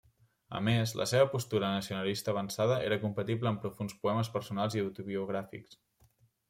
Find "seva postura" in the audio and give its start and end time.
1.11-1.69